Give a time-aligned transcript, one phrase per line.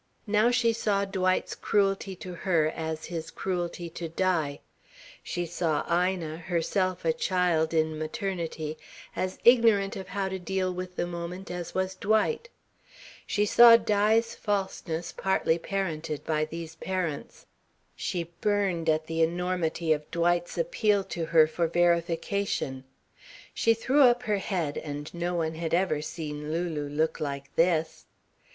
[0.25, 4.59] Now she saw Dwight's cruelty to her as his cruelty to Di;
[5.21, 8.79] she saw Ina, herself a child in maternity,
[9.15, 12.49] as ignorant of how to deal with the moment as was Dwight.
[13.27, 17.45] She saw Di's falseness partly parented by these parents.
[17.95, 22.85] She burned at the enormity of Dwight's appeal to her for verification.
[23.53, 28.07] She threw up her head and no one had ever seen Lulu look like this.